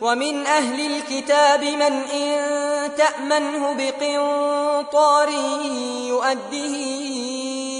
ومن 0.00 0.46
أهل 0.46 0.96
الكتاب 0.96 1.64
من 1.64 1.82
إن 1.82 2.38
تأمنه 2.96 3.72
بقنطار 3.72 5.28
يؤده 6.08 6.74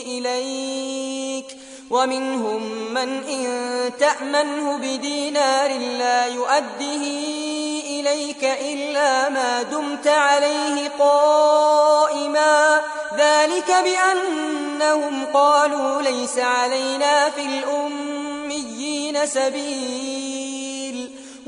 إليك. 0.07 1.57
ومنهم 1.91 2.63
من 2.95 3.25
إن 3.25 3.91
تأمنه 3.99 4.77
بدينار 4.77 5.79
لا 5.79 6.27
يؤده 6.27 7.05
إليك 7.87 8.45
إلا 8.45 9.29
ما 9.29 9.63
دمت 9.63 10.07
عليه 10.07 10.89
قائما. 10.99 12.81
ذلك 13.19 13.75
بأنهم 13.85 15.27
قالوا 15.35 16.03
ليس 16.03 16.39
علينا 16.39 17.31
في 17.31 17.43
الأميين 17.43 19.27
سبيل. 19.27 20.48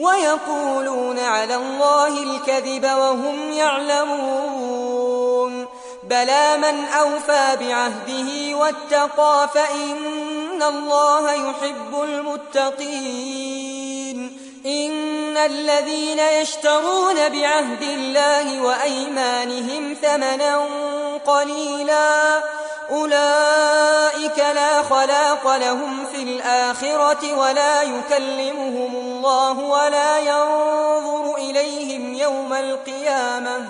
ويقولون 0.00 1.18
على 1.18 1.56
الله 1.56 2.22
الكذب 2.22 2.84
وهم 2.84 3.52
يعلمون. 3.52 5.00
بلى 6.02 6.56
من 6.56 6.84
أوفى 6.84 7.56
بعهده 7.60 8.56
واتقى 8.56 9.48
فإن 9.54 10.62
الله 10.62 11.32
يحب 11.32 12.02
المتقين. 12.02 13.50
إن 14.66 15.36
الذين 15.36 16.18
يشترون 16.18 17.28
بعهد 17.28 17.82
الله 17.82 18.62
وأيمانهم 18.62 19.96
ثمنا 20.02 20.66
قليلا 21.26 22.42
أولئك 22.90 24.38
لا 24.38 24.82
خلاق 24.82 25.56
لهم 25.56 26.06
في 26.12 26.22
الآخرة 26.22 27.34
ولا 27.34 27.82
يكلمهم 27.82 28.96
الله 28.96 29.58
ولا 29.58 30.18
ينظر 30.18 31.34
إليهم 31.36 32.14
يوم 32.14 32.52
القيامة 32.52 33.66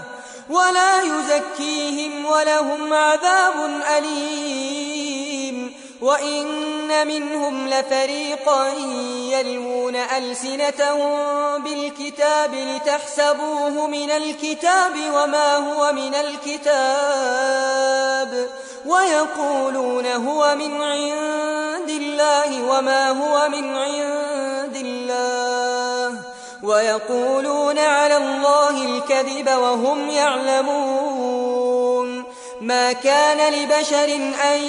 ولا 0.51 1.03
يزكيهم 1.03 2.27
ولهم 2.27 2.93
عذاب 2.93 3.83
أليم 3.99 5.75
وإن 6.01 7.07
منهم 7.07 7.69
لفريقا 7.69 8.69
يلمون 9.31 9.97
ألسنتهم 9.97 11.19
بالكتاب 11.63 12.55
لتحسبوه 12.55 13.87
من 13.87 14.11
الكتاب 14.11 14.93
وما 15.15 15.57
هو 15.57 15.93
من 15.93 16.15
الكتاب 16.15 17.71
ويقولون 18.87 20.07
هو 20.07 20.55
من 20.55 20.83
عند 20.83 21.91
الله 21.91 22.63
وما 22.71 23.11
هو 23.11 23.49
من 23.49 23.77
عند 23.77 24.77
الله. 24.77 26.19
ويقولون 26.63 27.79
على 27.79 28.17
الله 28.17 28.85
الكذب 28.85 29.49
وهم 29.49 30.11
يعلمون. 30.11 31.61
ما 32.61 32.93
كان 32.93 33.53
لبشر 33.53 34.15
أن 34.45 34.63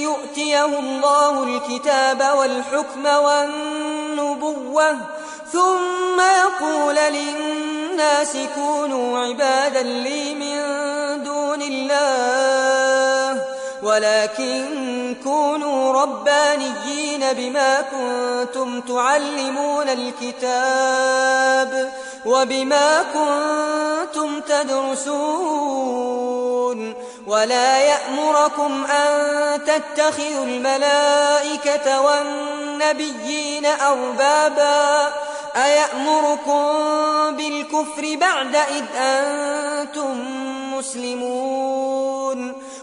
يؤتيه 0.00 0.64
الله 0.64 1.42
الكتاب 1.42 2.20
والحكم 2.38 3.06
والنبوة 3.06 4.96
ثم 5.52 6.20
يقول 6.20 6.94
للناس 6.94 8.36
كونوا 8.54 9.18
عبادا 9.18 9.82
لي 9.82 10.34
من 10.34 10.47
ولكن 13.88 15.16
كونوا 15.24 16.02
ربانيين 16.02 17.24
بما 17.32 17.80
كنتم 17.80 18.80
تعلمون 18.80 19.88
الكتاب 19.88 21.92
وبما 22.26 23.02
كنتم 23.02 24.40
تدرسون 24.40 25.18
ولا 27.26 27.78
يأمركم 27.78 28.84
أن 28.84 29.60
تتخذوا 29.64 30.44
الملائكة 30.44 32.00
والنبيين 32.00 33.66
أربابا 33.66 35.12
أيأمركم 35.56 36.66
بالكفر 37.36 38.16
بعد 38.20 38.56
إذ 38.56 38.84
أنتم 38.96 40.24
مسلمون 40.74 42.67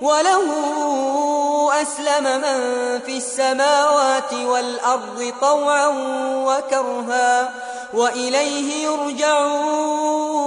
وله 0.00 0.44
أسلم 1.82 2.24
من 2.24 2.58
في 3.06 3.16
السماوات 3.16 4.32
والأرض 4.32 5.32
طوعا 5.40 5.86
وكرها 6.46 7.50
وإليه 7.94 8.84
يرجعون. 8.84 10.38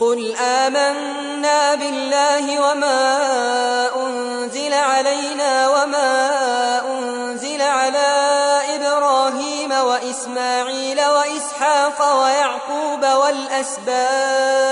قل 0.00 0.36
آمنا 0.36 1.74
بالله 1.74 2.70
وما 2.70 3.10
أنزل 3.96 4.74
علينا 4.74 5.68
وما 5.68 6.10
أنزل 6.90 7.62
على 7.62 8.60
إبراهيم 8.74 9.72
وإسماعيل 9.72 11.00
وإسحاق 11.00 12.22
ويعقوب 12.22 13.04
والأسباط 13.04 14.71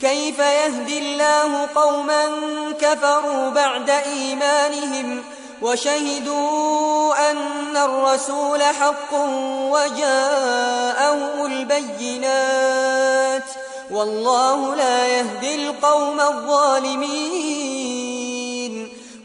كيف 0.00 0.38
يهدي 0.38 0.98
الله 0.98 1.68
قوما 1.74 2.24
كفروا 2.80 3.50
بعد 3.50 3.90
إيمانهم 3.90 5.24
وشهدوا 5.62 7.30
أن 7.30 7.76
الرسول 7.76 8.62
حق 8.62 9.14
وجاءهم 9.72 11.46
البينات 11.46 13.42
والله 13.90 14.74
لا 14.74 15.06
يهدي 15.06 15.54
القوم 15.68 16.20
الظالمين. 16.20 17.46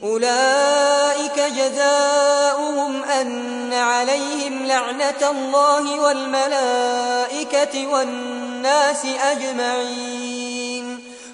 أولئك 0.04 1.40
جزاؤهم 1.40 3.04
أن 3.04 3.74
عليهم 3.74 4.66
لعنة 4.66 5.30
الله 5.32 6.00
والملائكة 6.00 7.88
والناس 7.88 9.06
أجمعين. 9.06 10.61